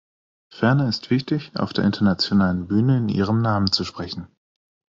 [0.51, 4.25] Ferner ist wichtig, auf der internationalen Bühne in ihrem Namen zu sprechen.